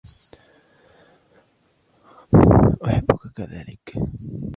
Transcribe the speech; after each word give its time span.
أحبك 2.85 3.27
كذلك. 3.35 3.99